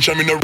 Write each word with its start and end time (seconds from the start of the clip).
competition 0.00 0.20
in 0.20 0.30
a 0.30 0.39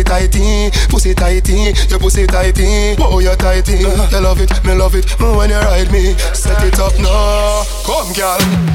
pussy 0.00 0.04
tighty, 0.04 0.70
pussy 0.88 1.14
tighty, 1.14 1.72
your 1.88 1.98
pussy 1.98 2.26
tighty. 2.26 2.96
Oh, 2.98 3.18
you're 3.18 3.36
tighty. 3.36 3.84
Uh-huh. 3.84 4.08
You 4.10 4.20
love 4.20 4.40
it, 4.40 4.64
me 4.64 4.74
love 4.74 4.94
it. 4.94 5.18
When 5.20 5.50
you 5.50 5.56
ride 5.56 5.92
me, 5.92 6.14
set 6.34 6.62
it 6.64 6.78
up 6.78 6.98
now. 6.98 7.64
Come, 7.84 8.12
girl. 8.14 8.69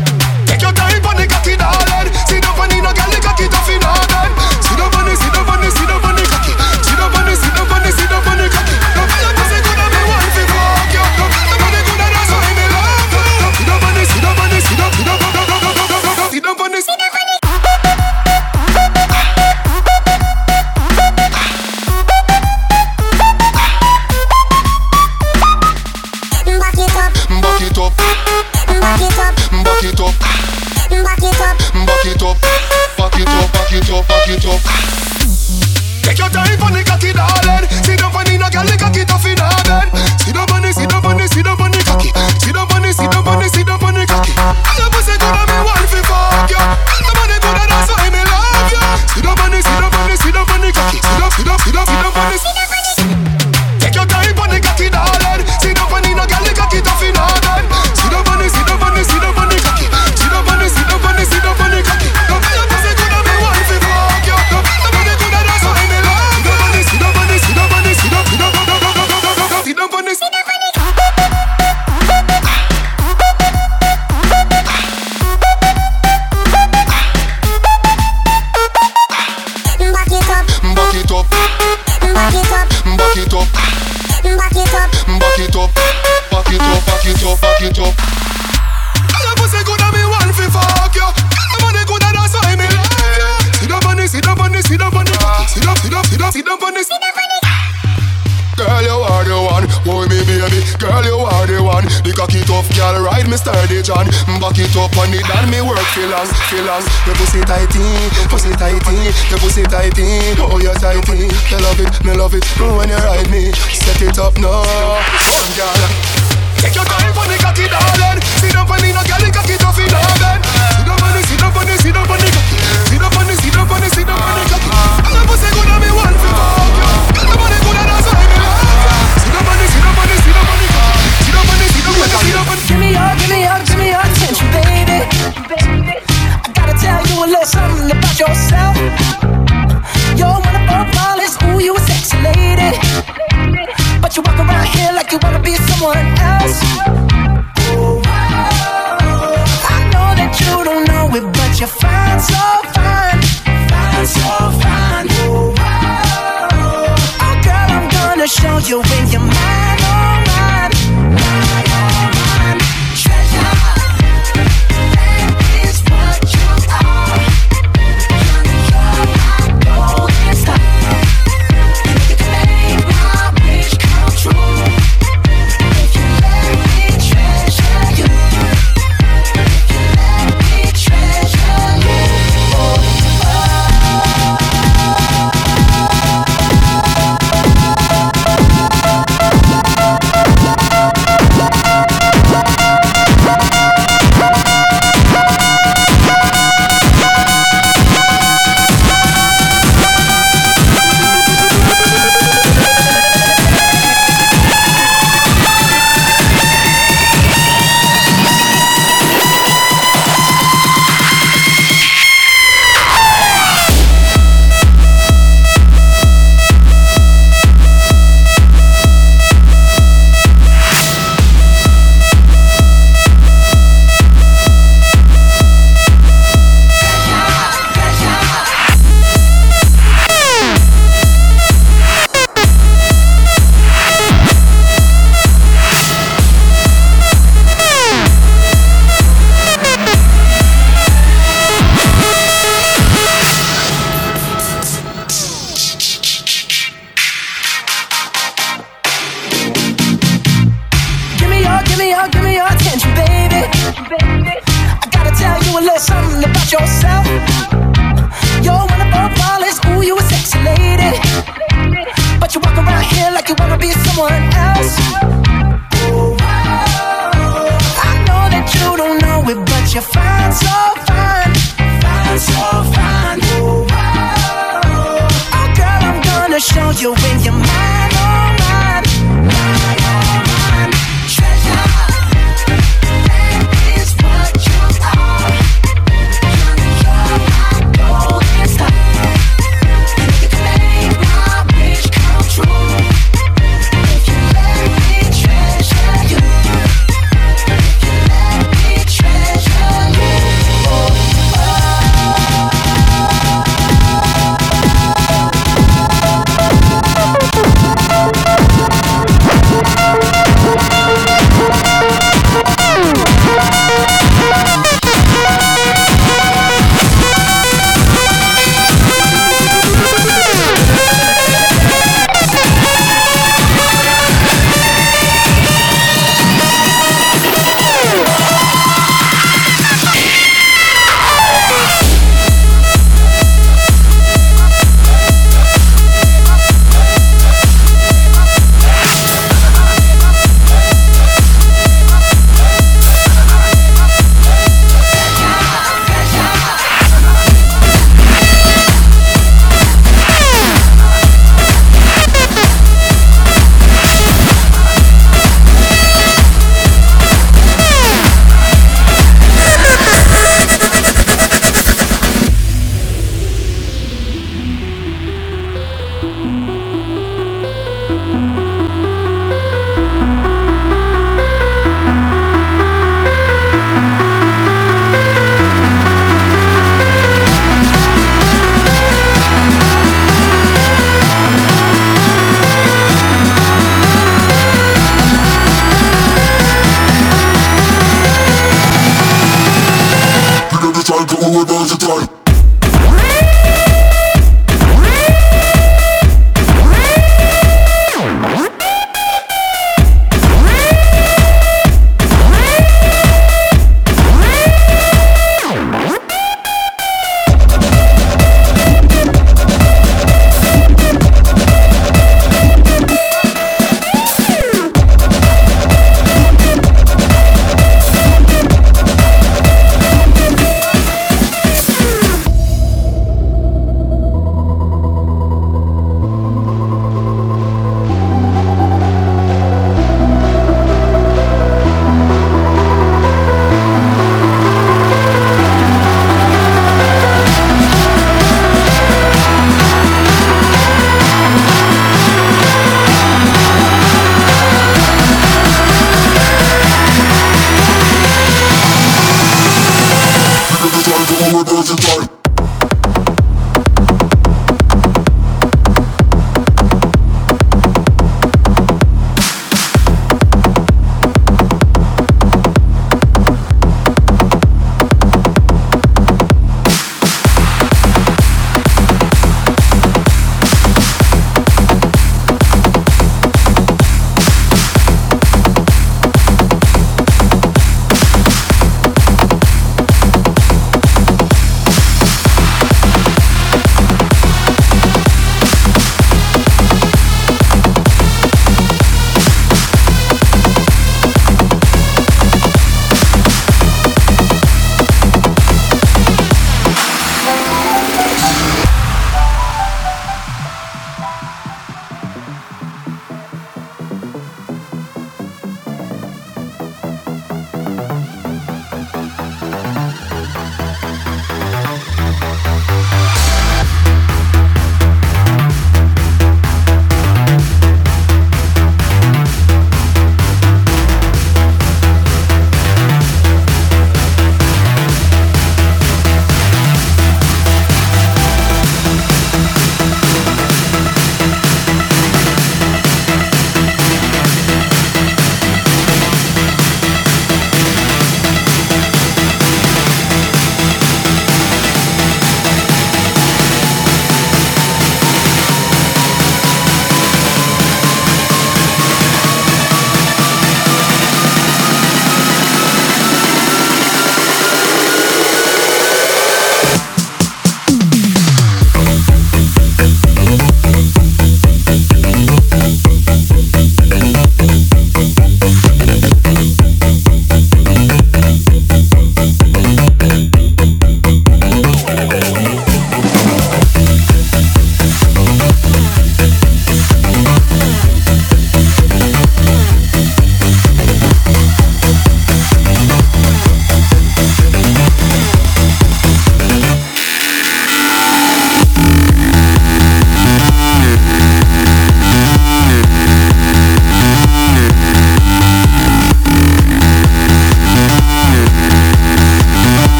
like 263.13 263.29
you 263.29 263.35
wanna 263.39 263.57
be 263.57 263.71
someone 263.71 264.13
else. 264.33 265.14